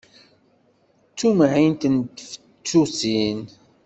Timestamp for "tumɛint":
1.19-1.83